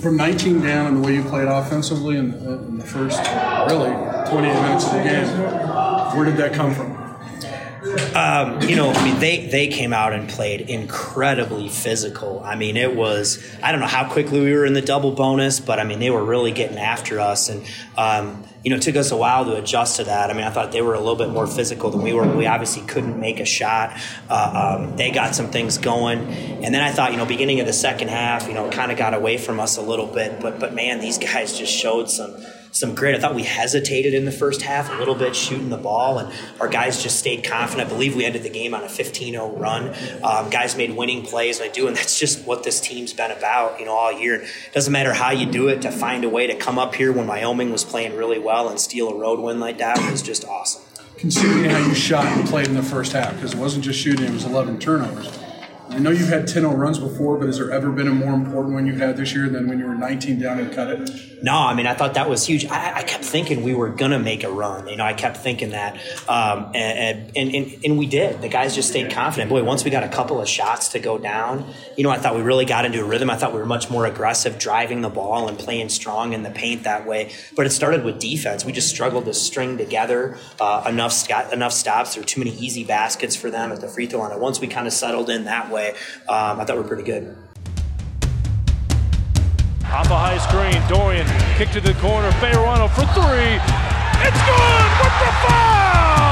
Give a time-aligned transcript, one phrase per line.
[0.00, 3.18] from 19 down and the way you played offensively in the, in the first
[3.68, 3.90] really
[4.28, 5.26] 28 minutes of the game,
[6.16, 6.98] where did that come from?
[8.14, 12.40] Um, you know, I mean, they they came out and played incredibly physical.
[12.44, 15.60] I mean, it was I don't know how quickly we were in the double bonus,
[15.60, 17.64] but I mean, they were really getting after us, and
[17.96, 20.28] um, you know, it took us a while to adjust to that.
[20.28, 22.30] I mean, I thought they were a little bit more physical than we were.
[22.36, 23.98] We obviously couldn't make a shot.
[24.28, 26.18] Uh, um, they got some things going,
[26.62, 28.98] and then I thought, you know, beginning of the second half, you know, kind of
[28.98, 30.42] got away from us a little bit.
[30.42, 32.36] But but man, these guys just showed some
[32.78, 33.14] some grit.
[33.14, 36.32] I thought we hesitated in the first half a little bit shooting the ball, and
[36.60, 37.88] our guys just stayed confident.
[37.88, 39.94] I believe we ended the game on a 15-0 run.
[40.22, 43.30] Um, guys made winning plays, and I do, and that's just what this team's been
[43.30, 44.36] about, you know, all year.
[44.42, 45.82] It doesn't matter how you do it.
[45.82, 48.80] To find a way to come up here when Wyoming was playing really well and
[48.80, 50.82] steal a road win like that was just awesome.
[51.16, 54.26] Considering how you shot and played in the first half, because it wasn't just shooting;
[54.26, 55.47] it was 11 turnovers.
[55.98, 58.32] I know you've had 10 0 runs before, but has there ever been a more
[58.32, 61.42] important one you had this year than when you were 19 down and cut it?
[61.42, 62.66] No, I mean, I thought that was huge.
[62.66, 64.88] I, I kept thinking we were going to make a run.
[64.88, 65.96] You know, I kept thinking that.
[66.28, 68.40] Um, and, and, and, and, we did.
[68.42, 69.48] The guys just stayed confident.
[69.48, 72.34] Boy, once we got a couple of shots to go down, you know, I thought
[72.34, 73.30] we really got into a rhythm.
[73.30, 76.50] I thought we were much more aggressive driving the ball and playing strong in the
[76.50, 77.32] paint that way.
[77.56, 78.64] But it started with defense.
[78.64, 82.14] We just struggled to string together uh, enough, enough stops.
[82.14, 84.32] There were too many easy baskets for them at the free throw line.
[84.32, 85.87] And once we kind of settled in that way,
[86.28, 87.36] um, I thought we were pretty good.
[89.88, 93.56] Off a high screen, Dorian kicked to the corner, Fayerano for three.
[94.20, 96.28] It's good with the foul!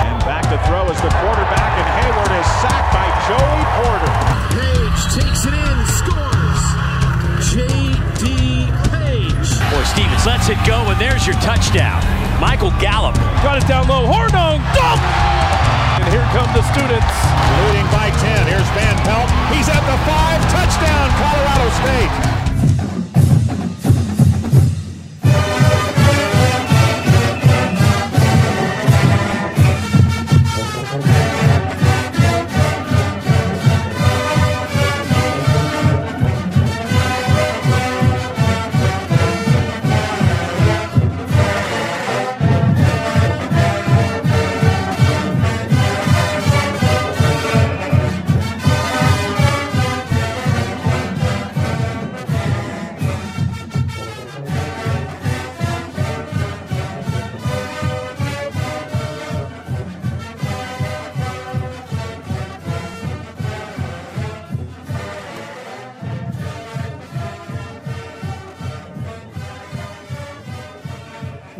[0.00, 4.12] And back to throw is the quarterback, and Hayward is sacked by Joey Porter.
[4.56, 6.62] Page takes it in, scores.
[7.52, 8.72] J.D.
[8.96, 9.48] Page.
[9.68, 12.00] Boy, Stevens lets it go, and there's your touchdown.
[12.40, 13.14] Michael Gallup.
[13.44, 14.08] Got it down low.
[14.08, 15.51] Hornung, dunk!
[16.12, 17.14] Here come the students.
[17.64, 18.46] Leading by 10.
[18.46, 19.32] Here's Van Pelt.
[19.48, 20.44] He's at the five.
[20.52, 22.51] Touchdown, Colorado State.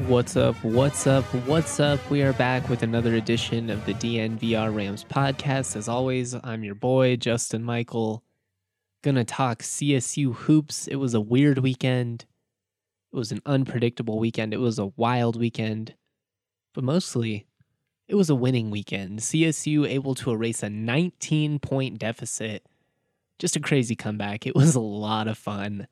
[0.09, 0.57] What's up?
[0.65, 1.25] What's up?
[1.47, 2.01] What's up?
[2.11, 5.77] We are back with another edition of the DNVR Rams podcast.
[5.77, 8.25] As always, I'm your boy, Justin Michael.
[9.03, 10.89] Gonna talk CSU hoops.
[10.89, 12.25] It was a weird weekend.
[13.13, 14.53] It was an unpredictable weekend.
[14.53, 15.95] It was a wild weekend.
[16.75, 17.47] But mostly,
[18.09, 19.21] it was a winning weekend.
[19.21, 22.67] CSU able to erase a 19 point deficit.
[23.39, 24.49] Just a crazy comeback.
[24.49, 25.87] It was a lot of fun.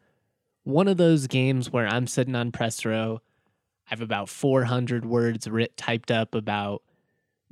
[0.65, 3.21] One of those games where I'm sitting on press row
[3.91, 6.83] I have about 400 words writ typed up about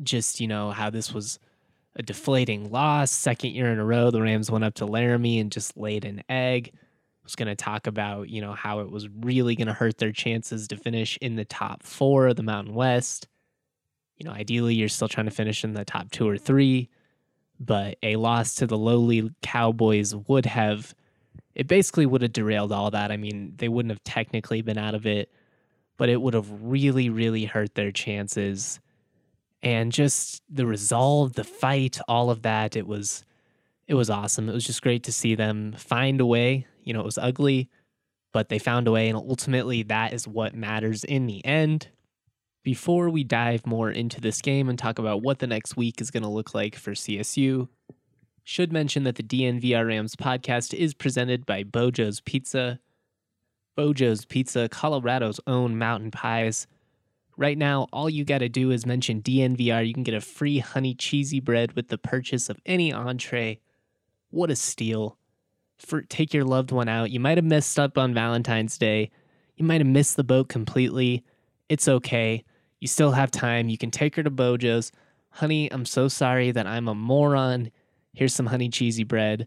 [0.03, 1.41] just, you know, how this was
[1.97, 3.11] a deflating loss.
[3.11, 6.23] Second year in a row, the Rams went up to Laramie and just laid an
[6.29, 6.71] egg.
[6.75, 6.79] I
[7.25, 10.13] was going to talk about, you know, how it was really going to hurt their
[10.13, 13.27] chances to finish in the top four of the Mountain West.
[14.17, 16.89] You know, ideally, you're still trying to finish in the top two or three,
[17.59, 20.95] but a loss to the lowly Cowboys would have,
[21.57, 23.11] it basically would have derailed all that.
[23.11, 25.33] I mean, they wouldn't have technically been out of it
[25.99, 28.81] but it would have really, really hurt their chances.
[29.63, 33.25] And just the resolve, the fight, all of that, it was
[33.87, 34.49] it was awesome.
[34.49, 36.67] It was just great to see them find a way.
[36.85, 37.69] You know, it was ugly,
[38.33, 41.89] but they found a way, and ultimately that is what matters in the end.
[42.63, 46.11] Before we dive more into this game and talk about what the next week is
[46.11, 47.69] going to look like for CSU,
[48.45, 52.79] should mention that the DNVR Rams podcast is presented by Beau Jo's Pizza.
[53.79, 56.67] Beau Jo's Pizza, Colorado's own mountain pies.
[57.37, 59.87] Right now, all you got to do is mention DNVR.
[59.87, 63.61] You can get a free honey cheesy bread with the purchase of any entree.
[64.31, 65.17] What a steal.
[65.79, 67.13] For, take your loved one out.
[67.13, 69.13] You might have messed up on Valentine's Day.
[69.57, 71.23] You might have missed the boat completely.
[71.69, 72.43] It's okay.
[72.81, 73.69] You still have time.
[73.69, 74.91] You can take her to Beau Jo's.
[75.31, 77.71] Honey, I'm so sorry that I'm a moron.
[78.13, 79.47] Here's some honey cheesy bread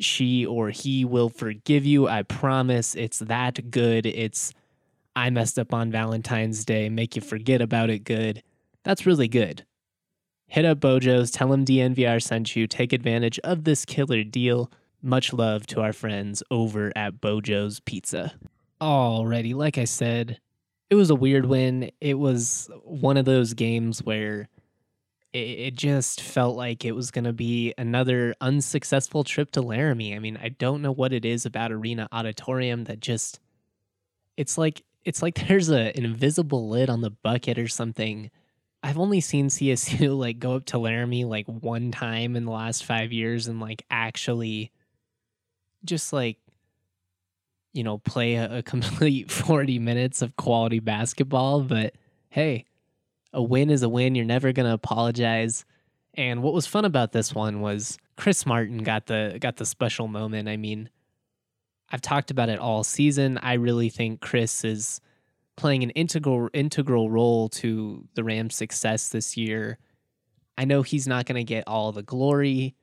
[0.00, 2.08] she or he will forgive you.
[2.08, 2.94] I promise.
[2.94, 4.06] It's that good.
[4.06, 4.52] It's
[5.16, 8.42] I messed up on Valentine's Day, make you forget about it good.
[8.84, 9.64] That's really good.
[10.46, 14.70] Hit up Beau Jo's, tell him DNVR sent you, take advantage of this killer deal.
[15.02, 18.34] Much love to our friends over at Beau Jo's Pizza.
[18.80, 20.38] Alrighty, like I said,
[20.90, 21.90] it was a weird win.
[22.00, 24.48] It was one of those games where
[25.36, 30.14] it, just felt like it was going to be another unsuccessful trip to Laramie.
[30.14, 33.40] I mean, I don't know what it is about Arena Auditorium that just
[34.36, 38.30] it's like it's like there's a, an invisible lid on the bucket or something.
[38.82, 42.84] I've only seen CSU like go up to Laramie like one time in the last
[42.84, 44.72] five years and like actually
[45.84, 46.38] just like
[47.72, 51.94] you know play a, a complete 40 minutes of quality basketball but
[52.30, 52.64] hey
[53.36, 54.14] a win is a win.
[54.14, 55.64] You're never going to apologize.
[56.14, 60.08] And what was fun about this one was chris martin got the got the special
[60.08, 60.48] moment.
[60.48, 60.88] I mean
[61.90, 63.38] i've talked about it all season.
[63.38, 65.00] I really think chris is
[65.56, 69.78] playing an integral integral role to the rams success this year.
[70.56, 72.74] I know he's not going to get all the glory.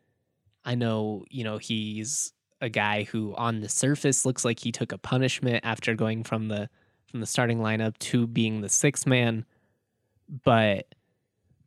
[0.64, 4.92] I know you know he's a guy who on the surface looks like he took
[4.92, 6.70] a punishment after going from the
[7.08, 9.46] from the starting lineup to being the sixth man.
[10.44, 10.88] But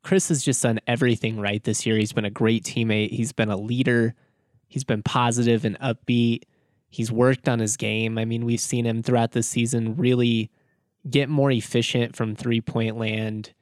[0.03, 1.97] Chris has just done everything right this year.
[1.97, 3.11] He's been a great teammate.
[3.11, 4.15] He's been a leader.
[4.69, 6.43] He's been positive and upbeat.
[6.89, 8.19] He's worked on his game.
[8.19, 10.51] I mean, we've seen him throughout the season really
[11.09, 13.53] get more efficient from three point land,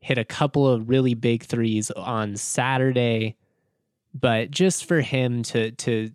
[0.00, 3.36] hit a couple of really big threes on Saturday.
[4.14, 6.10] But just for him to to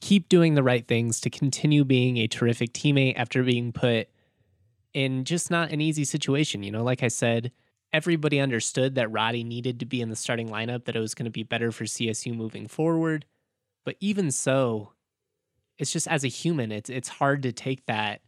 [0.00, 4.08] keep doing the right things, to continue being a terrific teammate after being put
[4.92, 6.62] in just not an easy situation.
[6.62, 7.52] You know, like I said,
[7.94, 11.26] everybody understood that Roddy needed to be in the starting lineup, that it was going
[11.26, 13.24] to be better for CSU moving forward.
[13.84, 14.90] But even so,
[15.78, 18.20] it's just as a human, it's it's hard to take that.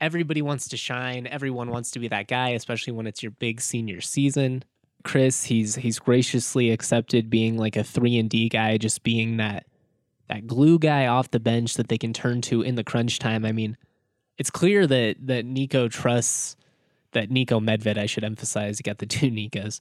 [0.00, 1.26] Everybody wants to shine.
[1.26, 4.62] Everyone wants to be that guy, especially when it's your big senior season.
[5.02, 9.66] Chris, he's he's graciously accepted being like a three and D guy, just being that
[10.28, 13.44] that glue guy off the bench that they can turn to in the crunch time.
[13.44, 13.76] I mean,
[14.38, 16.56] it's clear that that Niko trusts
[17.12, 19.80] that Niko Medved, I should emphasize, you got the two Nikos,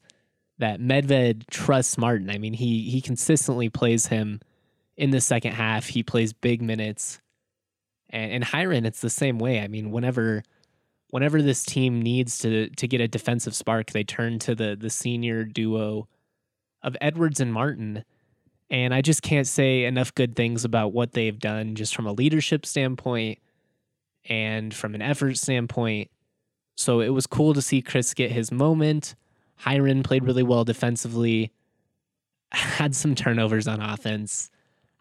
[0.59, 2.29] that Medved trusts Martin.
[2.29, 4.39] I mean, he he consistently plays him
[4.95, 5.87] in the second half.
[5.87, 7.19] He plays big minutes.
[8.09, 9.61] And and Hyron, it's the same way.
[9.61, 10.43] I mean, whenever
[11.09, 14.89] whenever this team needs to to get a defensive spark, they turn to the the
[14.89, 16.07] senior duo
[16.83, 18.03] of Edwards and Martin.
[18.69, 22.13] And I just can't say enough good things about what they've done just from a
[22.13, 23.39] leadership standpoint
[24.29, 26.10] and from an effort standpoint.
[26.81, 29.15] So it was cool to see Chris get his moment.
[29.61, 31.51] Hyron played really well defensively,
[32.51, 34.49] had some turnovers on offense.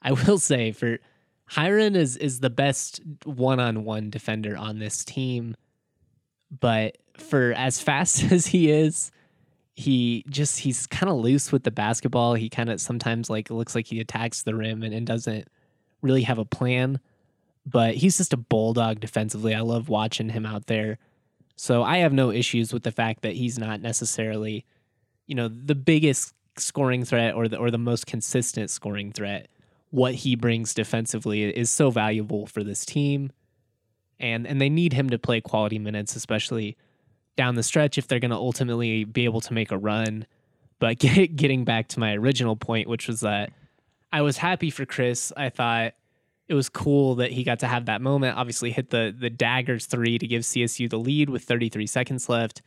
[0.03, 0.99] I will say for
[1.51, 5.57] Hyron is is the best one-on-one defender on this team,
[6.61, 9.11] but for as fast as he is,
[9.75, 12.35] he just he's kind of loose with the basketball.
[12.35, 15.49] He kind of sometimes like looks like he attacks the rim and, and doesn't
[16.03, 17.01] really have a plan.
[17.67, 19.55] But he's just a bulldog defensively.
[19.55, 20.99] I love watching him out there.
[21.61, 24.65] So I have no issues with the fact that he's not necessarily,
[25.27, 29.47] you know, the biggest scoring threat or the or the most consistent scoring threat.
[29.91, 33.31] What he brings defensively is so valuable for this team.
[34.19, 36.79] And and they need him to play quality minutes, especially
[37.37, 40.27] down the stretch if they're going to ultimately be able to make a run.
[40.79, 43.53] But get, getting back to my original point, which was that
[44.11, 45.31] I was happy for Chris.
[45.37, 45.93] I thought
[46.51, 48.37] it was cool that he got to have that moment.
[48.37, 52.61] Obviously, hit the the daggers three to give CSU the lead with 33 seconds left.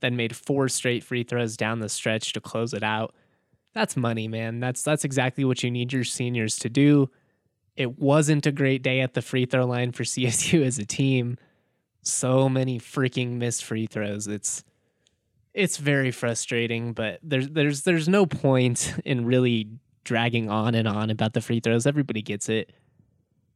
[0.00, 3.14] Then made four straight free throws down the stretch to close it out.
[3.72, 4.60] That's money, man.
[4.60, 7.08] That's that's exactly what you need your seniors to do.
[7.76, 11.38] It wasn't a great day at the free throw line for CSU as a team
[12.06, 14.26] so many freaking missed free throws.
[14.26, 14.62] It's
[15.54, 19.70] it's very frustrating, but there's there's there's no point in really
[20.04, 21.86] dragging on and on about the free throws.
[21.86, 22.70] Everybody gets it.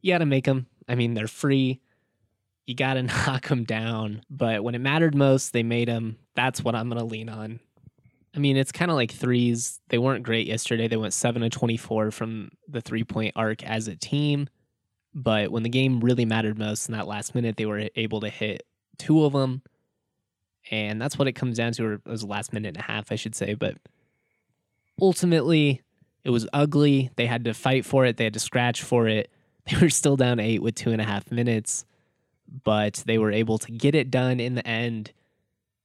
[0.01, 0.67] You got to make them.
[0.87, 1.79] I mean, they're free.
[2.65, 4.21] You got to knock them down.
[4.29, 6.17] But when it mattered most, they made them.
[6.35, 7.59] That's what I'm going to lean on.
[8.35, 9.79] I mean, it's kind of like threes.
[9.89, 10.87] They weren't great yesterday.
[10.87, 14.47] They went 7 to 24 from the three point arc as a team.
[15.13, 18.29] But when the game really mattered most in that last minute, they were able to
[18.29, 18.63] hit
[18.97, 19.63] two of them.
[20.69, 22.83] And that's what it comes down to, or it was the last minute and a
[22.83, 23.55] half, I should say.
[23.55, 23.77] But
[25.01, 25.81] ultimately,
[26.23, 27.09] it was ugly.
[27.15, 29.31] They had to fight for it, they had to scratch for it.
[29.65, 31.85] They were still down eight with two and a half minutes,
[32.63, 35.11] but they were able to get it done in the end.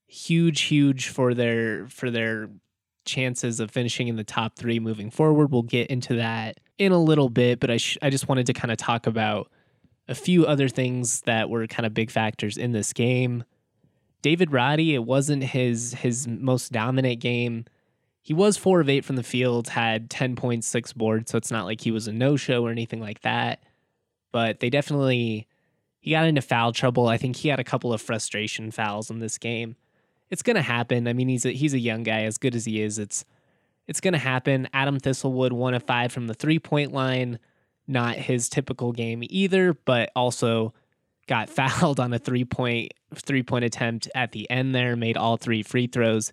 [0.07, 2.49] Huge, huge for their for their
[3.05, 5.51] chances of finishing in the top three moving forward.
[5.51, 8.53] We'll get into that in a little bit, but I, sh- I just wanted to
[8.53, 9.51] kind of talk about
[10.09, 13.45] a few other things that were kind of big factors in this game.
[14.23, 17.67] David Roddy, it wasn't his his most dominant game.
[18.25, 21.83] He was four of eight from the field, had 10.6 boards, so it's not like
[21.83, 23.63] he was a no show or anything like that.
[24.33, 25.47] But they definitely,
[26.01, 27.07] he got into foul trouble.
[27.07, 29.77] I think he had a couple of frustration fouls in this game.
[30.31, 31.07] It's going to happen.
[31.07, 32.99] I mean, he's a, he's a young guy, as good as he is.
[32.99, 33.27] It's,
[33.87, 34.71] it's going to happen.
[34.73, 37.39] Adam Thistlewood, one of five from the three point line.
[37.87, 40.73] Not his typical game either, but also
[41.27, 45.37] got fouled on a three point three point attempt at the end there, made all
[45.37, 46.33] three free throws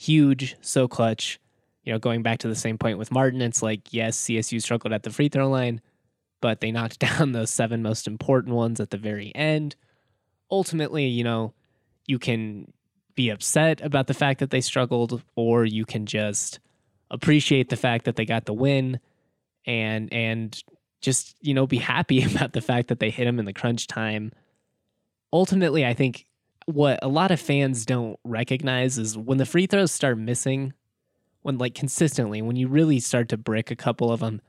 [0.00, 1.38] huge, so clutch.
[1.84, 4.92] You know, going back to the same point with Martin, it's like, yes, CSU struggled
[4.92, 5.80] at the free throw line,
[6.40, 9.76] but they knocked down those seven most important ones at the very end.
[10.50, 11.52] Ultimately, you know,
[12.06, 12.72] you can
[13.14, 16.60] be upset about the fact that they struggled, or you can just
[17.10, 19.00] appreciate the fact that they got the win
[19.66, 20.62] and and
[21.00, 23.86] just, you know, be happy about the fact that they hit them in the crunch
[23.86, 24.32] time.
[25.32, 26.26] Ultimately, I think
[26.70, 30.72] what a lot of fans don't recognize is when the free throws start missing,
[31.42, 34.40] when like consistently, when you really start to brick a couple of them,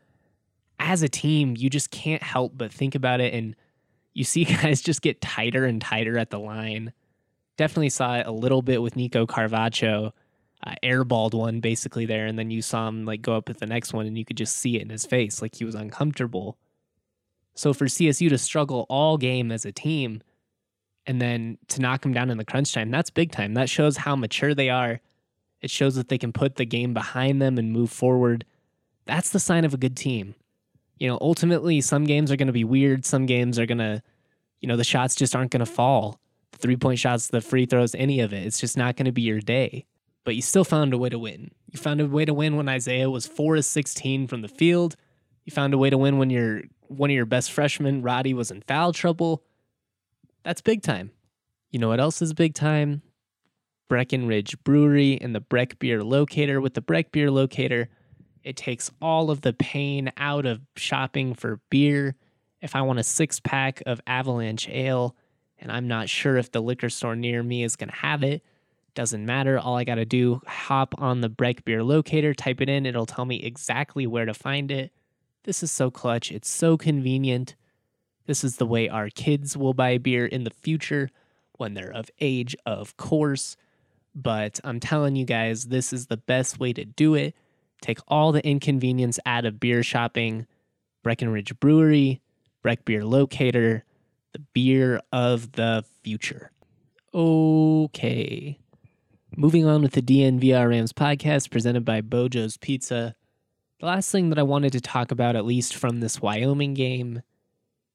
[0.80, 3.34] as a team, you just can't help but think about it.
[3.34, 3.56] And
[4.14, 6.94] you see guys just get tighter and tighter at the line.
[7.58, 10.12] Definitely saw it a little bit with Nico Carvacho,
[10.66, 12.26] uh, airballed one basically there.
[12.26, 14.38] And then you saw him like go up at the next one and you could
[14.38, 16.58] just see it in his face, like he was uncomfortable.
[17.54, 20.22] So for CSU to struggle all game as a team,
[21.06, 23.54] and then to knock them down in the crunch time, that's big time.
[23.54, 25.02] That shows how mature they are.
[25.62, 28.46] It shows that they can put the game behind them and move forward.
[29.06, 30.36] That's the sign of a good team.
[30.98, 33.06] You know, ultimately, some games are going to be weird.
[33.06, 34.04] Some games are going to,
[34.60, 36.20] you know, the shots just aren't going to fall.
[36.52, 38.46] The three point shots, the free throws, any of it.
[38.46, 39.86] It's just not going to be your day.
[40.24, 41.52] But you still found a way to win.
[41.72, 44.96] You found a way to win when Isaiah was 4 of 16 from the field.
[45.46, 48.52] You found a way to win when your one of your best freshmen, Roddy, was
[48.52, 49.44] in foul trouble.
[50.44, 51.12] That's big time.
[51.70, 53.02] You know what else is big time?
[53.88, 56.62] Breckenridge Brewery and the Breck Beer Locator.
[56.62, 57.90] With the Breck Beer Locator,
[58.44, 62.16] it takes all of the pain out of shopping for beer.
[62.62, 65.16] If I want a six pack of Avalanche Ale
[65.60, 68.44] and I'm not sure if the liquor store near me is going to have it,
[68.94, 69.60] doesn't matter.
[69.60, 73.06] All I got to do, hop on the Breck Beer Locator, type it in, it'll
[73.06, 74.92] tell me exactly where to find it.
[75.44, 76.32] This is so clutch.
[76.32, 77.56] It's so convenient.
[78.26, 81.10] This is the way our kids will buy beer in the future
[81.58, 83.58] when they're of age, of course.
[84.14, 87.36] But I'm telling you guys, this is the best way to do it.
[87.82, 90.46] Take all the inconvenience out of beer shopping.
[91.04, 92.22] Breckenridge Brewery,
[92.62, 93.84] Breck Beer Locator,
[94.34, 96.52] the beer of the future.
[97.14, 98.60] Okay.
[99.36, 103.16] Moving on with the DNVR Rams podcast presented by Beau Jo's Pizza.
[103.80, 107.24] The last thing that I wanted to talk about, at least from this Wyoming game,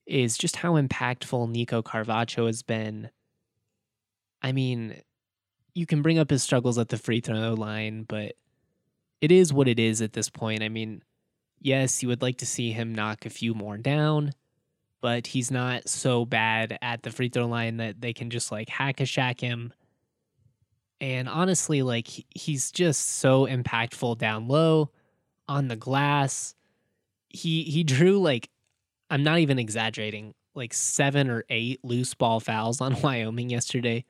[0.06, 3.10] is just how impactful Nico Carvacho has been.
[4.42, 5.00] I mean,
[5.74, 8.34] you can bring up his struggles at the free throw line, but
[9.20, 10.62] it is what it is at this point.
[10.62, 11.02] I mean,
[11.60, 14.32] yes, you would like to see him knock a few more down,
[15.00, 18.68] but he's not so bad at the free throw line that they can just like
[18.68, 19.72] hack a Shaq him.
[21.00, 24.90] And honestly, like he's just so impactful down low
[25.48, 26.54] on the glass.
[27.28, 28.48] He he drew like
[29.10, 34.04] I'm not even exaggerating, like seven or eight loose ball fouls on Wyoming yesterday.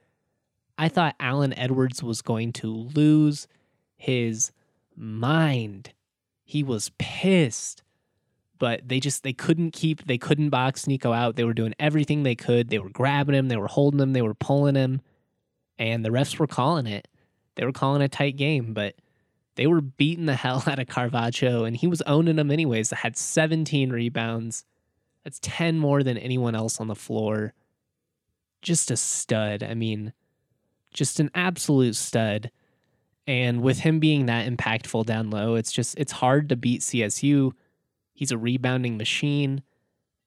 [0.78, 3.46] I thought Allen Edwards was going to lose
[3.96, 4.52] his
[4.94, 5.92] mind.
[6.44, 7.82] He was pissed.
[8.58, 11.36] But they just they couldn't keep they couldn't box Nico out.
[11.36, 12.70] They were doing everything they could.
[12.70, 15.02] They were grabbing him, they were holding him, they were pulling him,
[15.78, 17.06] and the refs were calling it.
[17.56, 18.94] They were calling a tight game, but
[19.56, 22.90] they were beating the hell out of Carvacho, and he was owning them anyways.
[22.90, 24.64] Had 17 rebounds,
[25.26, 27.52] that's 10 more than anyone else on the floor.
[28.62, 29.64] Just a stud.
[29.64, 30.12] I mean,
[30.95, 32.52] just an absolute stud.
[33.26, 37.50] And with him being that impactful down low, it's just it's hard to beat CSU.
[38.12, 39.64] He's a rebounding machine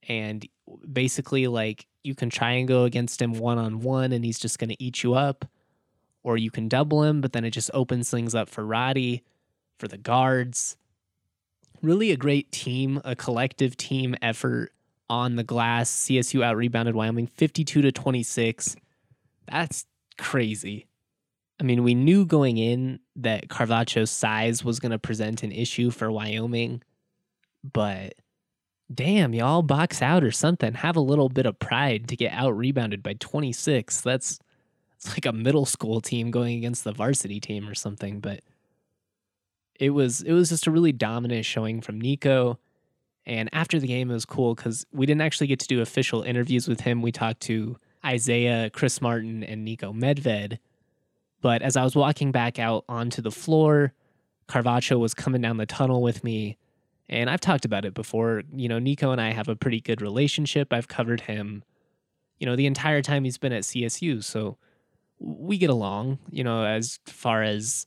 [0.10, 0.46] and
[0.92, 4.60] basically like you can try and go against him one on one and he's just
[4.60, 5.46] going to eat you up
[6.24, 9.24] or you can double him but then it just opens things up for Roddy,
[9.78, 10.76] for the guards.
[11.82, 14.74] Really a great team, a collective team effort
[15.10, 15.90] on the glass.
[15.90, 18.76] CSU out rebounded Wyoming 52 to 26.
[19.52, 19.86] That's
[20.18, 20.88] crazy.
[21.60, 25.92] I mean, we knew going in that Carvacho's size was going to present an issue
[25.92, 26.82] for Wyoming,
[27.74, 28.14] but
[28.94, 30.74] damn, y'all box out or something.
[30.74, 34.02] Have a little bit of pride to get out rebounded by 26.
[34.02, 34.40] That's
[34.96, 38.42] it's like a middle school team going against the varsity team or something, but
[39.80, 42.60] it was it was just a really dominant showing from Nico.
[43.30, 46.24] And after the game, it was cool because we didn't actually get to do official
[46.24, 47.04] interviews with him.
[47.04, 50.58] We talked to Isaiah, Chris Martin, and Niko Medved.
[51.40, 53.94] But as I was walking back out onto the floor,
[54.48, 56.58] Carvacho was coming down the tunnel with me.
[57.08, 58.42] And I've talked about it before.
[58.52, 60.74] You know, Nico and I have a pretty good relationship.
[60.74, 61.64] I've covered him,
[62.40, 64.24] you know, the entire time he's been at CSU.
[64.24, 64.58] So
[65.20, 67.86] we get along, you know, as far as,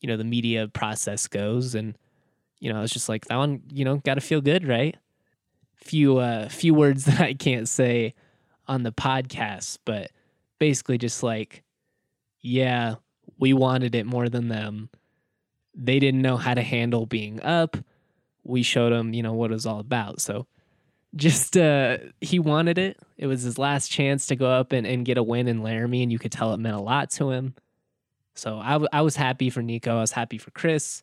[0.00, 1.74] you know, the media process goes.
[1.74, 1.98] And,
[2.58, 4.96] you know, I was just like, that one, you know, got to feel good, right?
[5.76, 8.14] Few, uh, few words that I can't say
[8.66, 10.10] on the podcast, but
[10.58, 11.62] basically just like,
[12.40, 12.96] yeah,
[13.38, 14.88] we wanted it more than them.
[15.74, 17.76] They didn't know how to handle being up.
[18.44, 20.20] We showed them, you know, what it was all about.
[20.20, 20.46] So
[21.14, 22.98] just uh he wanted it.
[23.16, 26.02] It was his last chance to go up and, and get a win in Laramie,
[26.02, 27.54] and you could tell it meant a lot to him.
[28.34, 29.96] So I, w- I was happy for Nico.
[29.96, 31.02] I was happy for Chris.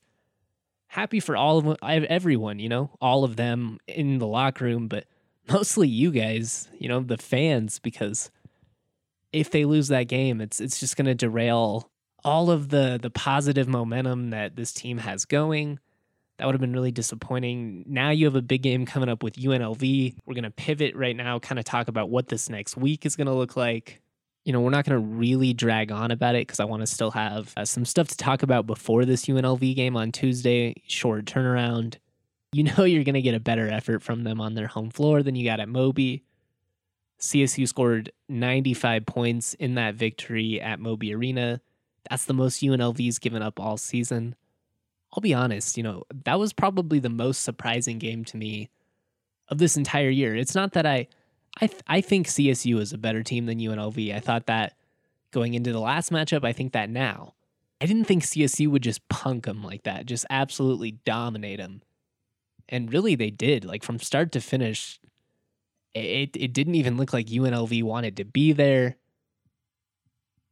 [0.93, 5.05] Happy for all of everyone, you know, all of them in the locker room, but
[5.49, 8.29] mostly you guys, you know, the fans, because
[9.31, 11.89] if they lose that game, it's it's just going to derail
[12.23, 15.79] all of the the positive momentum that this team has going.
[16.37, 17.85] That would have been really disappointing.
[17.87, 20.15] Now you have a big game coming up with UNLV.
[20.27, 23.15] We're going to pivot right now, kind of talk about what this next week is
[23.15, 24.02] going to look like.
[24.45, 26.87] You know, we're not going to really drag on about it because I want to
[26.87, 30.75] still have uh, some stuff to talk about before this UNLV game on Tuesday.
[30.85, 31.97] Short turnaround.
[32.51, 35.23] You know, you're going to get a better effort from them on their home floor
[35.23, 36.23] than you got at Moby.
[37.19, 41.61] CSU scored 95 points in that victory at Moby Arena.
[42.09, 44.35] That's the most UNLV's given up all season.
[45.13, 48.69] I'll be honest, you know, that was probably the most surprising game to me
[49.47, 50.35] of this entire year.
[50.35, 51.07] It's not that I
[51.61, 54.13] I th- I think CSU is a better team than UNLV.
[54.15, 54.73] I thought that
[55.31, 57.33] going into the last matchup, I think that now.
[57.81, 61.81] I didn't think CSU would just punk them like that, just absolutely dominate them.
[62.69, 63.65] And really they did.
[63.65, 64.99] Like from start to finish,
[65.93, 68.95] it it didn't even look like UNLV wanted to be there.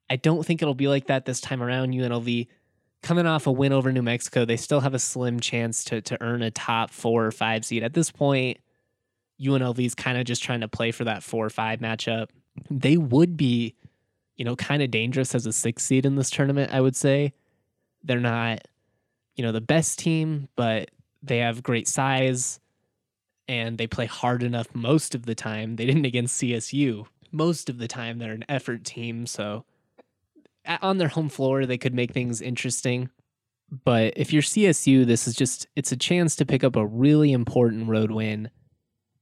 [0.09, 1.93] I don't think it'll be like that this time around.
[1.93, 2.47] UNLV
[3.01, 6.21] coming off a win over New Mexico, they still have a slim chance to to
[6.21, 7.83] earn a top four or five seed.
[7.83, 8.57] At this point,
[9.41, 12.29] UNLV is kind of just trying to play for that four or five matchup.
[12.69, 13.75] They would be,
[14.35, 17.33] you know, kind of dangerous as a six seed in this tournament, I would say.
[18.03, 18.67] They're not,
[19.35, 20.91] you know, the best team, but
[21.23, 22.59] they have great size
[23.47, 25.75] and they play hard enough most of the time.
[25.75, 27.05] They didn't against CSU.
[27.31, 29.25] Most of the time, they're an effort team.
[29.25, 29.65] So
[30.81, 33.09] on their home floor, they could make things interesting.
[33.85, 37.31] But if you're CSU, this is just, it's a chance to pick up a really
[37.31, 38.49] important road win.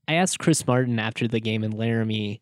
[0.09, 2.41] I asked Chris Martin after the game in Laramie,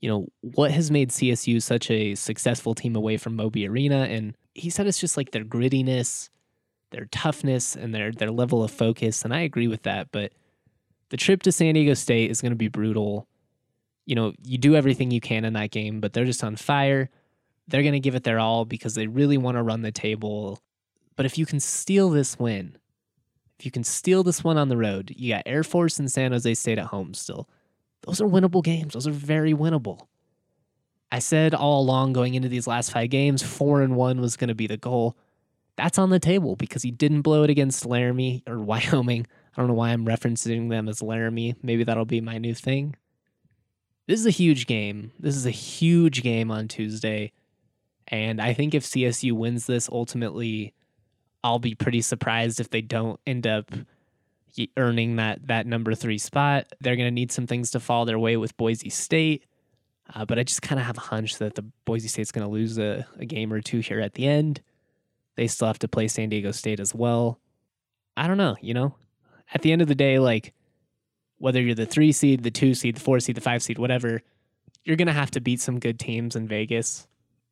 [0.00, 4.02] you know, what has made CSU such a successful team away from Moby Arena?
[4.04, 6.28] And he said it's just like their grittiness,
[6.90, 9.24] their toughness, and their their level of focus.
[9.24, 10.12] And I agree with that.
[10.12, 10.32] But
[11.08, 13.26] the trip to San Diego State is going to be brutal.
[14.06, 17.10] You know, you do everything you can in that game, but they're just on fire
[17.68, 20.60] they're going to give it their all because they really want to run the table.
[21.16, 22.76] But if you can steal this win,
[23.58, 26.32] if you can steal this one on the road, you got Air Force and San
[26.32, 27.48] Jose State at home still.
[28.02, 28.94] Those are winnable games.
[28.94, 30.06] Those are very winnable.
[31.10, 34.48] I said all along going into these last five games, four and one was going
[34.48, 35.16] to be the goal.
[35.76, 39.26] That's on the table because he didn't blow it against Laramie or Wyoming.
[39.56, 41.56] I don't know why I'm referencing them as Laramie.
[41.62, 42.94] Maybe that'll be my new thing.
[44.06, 45.12] This is a huge game.
[45.18, 47.32] This is a huge game on Tuesday.
[48.06, 50.74] And I think if CSU wins this, ultimately,
[51.48, 53.72] I'll be pretty surprised if they don't end up
[54.76, 56.66] earning that that number three spot.
[56.80, 59.46] They're going to need some things to fall their way with Boise State.
[60.14, 62.52] Uh, but I just kind of have a hunch that the Boise State's going to
[62.52, 64.60] lose a, a game or two here at the end.
[65.36, 67.40] They still have to play San Diego State as well.
[68.16, 68.94] I don't know, you know?
[69.54, 70.52] At the end of the day, like,
[71.38, 74.20] whether you're the three seed, the two seed, the four seed, the five seed, whatever,
[74.84, 77.06] you're going to have to beat some good teams in Vegas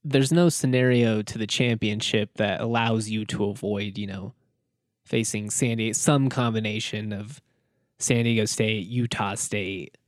[0.09, 4.33] there's no scenario to the championship that allows you to avoid, you know,
[5.05, 7.41] facing San Diego, some combination of
[7.99, 9.99] San Diego State, Utah State,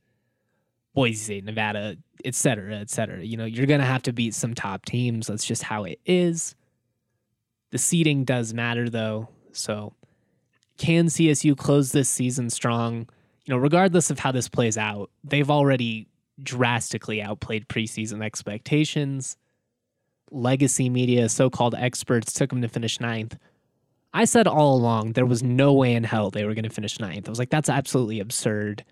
[0.93, 3.21] Boise State, Nevada, et cetera, et cetera.
[3.21, 5.27] You know, you're going to have to beat some top teams.
[5.27, 6.55] That's just how it is.
[7.71, 9.27] The seeding does matter, though.
[9.51, 9.93] So,
[10.77, 13.09] can CSU close this season strong?
[13.45, 16.07] You know, regardless of how this plays out, they've already
[16.41, 19.35] drastically outplayed preseason expectations
[20.31, 23.37] legacy media, so called experts, took them to finish ninth.
[24.13, 26.99] I said all along there was no way in hell they were going to finish
[26.99, 27.27] ninth.
[27.27, 28.83] I was like, that's absolutely absurd.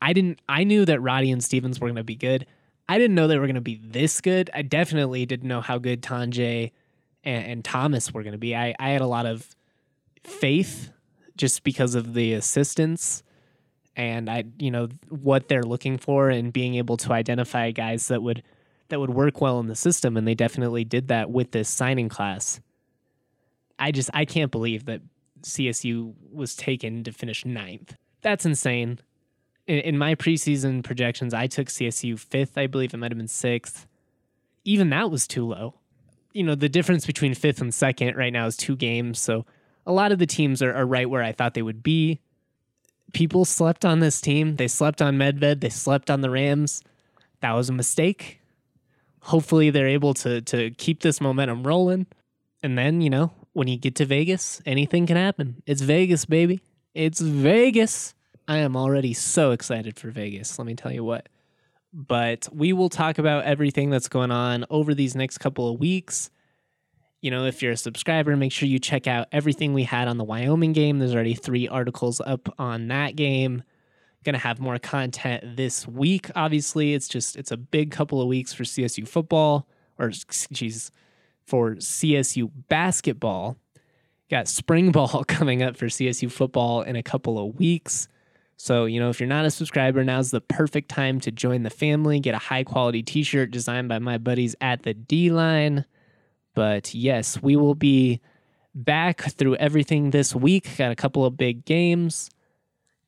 [0.00, 0.40] I didn't.
[0.48, 2.46] I knew that Roddy and Stevens were going to be good.
[2.88, 4.50] I didn't know they were going to be this good.
[4.54, 6.70] I definitely didn't know how good Tonje
[7.24, 8.54] and, and Thomas were going to be.
[8.54, 9.54] I, I had a lot of
[10.22, 10.90] faith
[11.36, 13.22] just because of the assistance
[13.96, 18.22] and I, you know, what they're looking for and being able to identify guys that
[18.22, 18.42] would
[18.94, 22.08] that would work well in the system, and they definitely did that with this signing
[22.08, 22.60] class.
[23.76, 25.00] I just I can't believe that
[25.42, 27.96] CSU was taken to finish ninth.
[28.22, 29.00] That's insane.
[29.66, 32.56] In, in my preseason projections, I took CSU fifth.
[32.56, 33.88] I believe it might have been sixth.
[34.64, 35.74] Even that was too low.
[36.32, 39.18] You know, the difference between fifth and second right now is two games.
[39.18, 39.44] So
[39.84, 42.20] a lot of the teams are, are right where I thought they would be.
[43.12, 44.54] People slept on this team.
[44.54, 45.62] They slept on Medved.
[45.62, 46.80] They slept on the Rams.
[47.40, 48.40] That was a mistake.
[49.24, 52.06] Hopefully, they're able to to keep this momentum rolling.
[52.62, 55.62] And then, you know, when you get to Vegas, anything can happen.
[55.66, 56.60] It's Vegas, baby.
[56.94, 58.14] It's Vegas.
[58.46, 60.58] I am already so excited for Vegas.
[60.58, 61.28] Let me tell you what.
[61.92, 66.30] But we will talk about everything that's going on over these next couple of weeks.
[67.22, 70.18] You know, if you're a subscriber, make sure you check out everything we had on
[70.18, 70.98] the Wyoming game.
[70.98, 73.62] There's already three articles up on that game.
[74.24, 76.30] Gonna have more content this week.
[76.34, 80.10] Obviously, it's just it's a big couple of weeks for CSU football, or
[80.50, 80.90] geez,
[81.46, 83.56] for CSU basketball.
[84.30, 88.08] Got spring ball coming up for CSU football in a couple of weeks.
[88.56, 91.70] So, you know, if you're not a subscriber, now's the perfect time to join the
[91.70, 95.84] family, get a high quality t shirt designed by my buddies at the D line.
[96.54, 98.20] But yes, we will be
[98.74, 100.76] back through everything this week.
[100.78, 102.30] Got a couple of big games.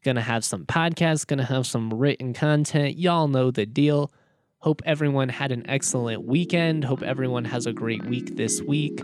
[0.06, 2.96] Gonna have some podcasts, gonna have some written content.
[2.96, 4.12] Y'all know the deal.
[4.58, 6.84] Hope everyone had an excellent weekend.
[6.84, 9.00] Hope everyone has a great week this week.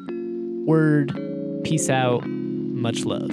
[0.64, 1.12] Word,
[1.64, 3.32] peace out, much love.